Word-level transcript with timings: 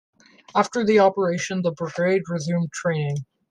After 0.55 0.83
the 0.83 0.97
operation 0.97 1.61
the 1.61 1.73
brigade 1.73 2.23
resumed 2.27 2.71
training. 2.73 3.17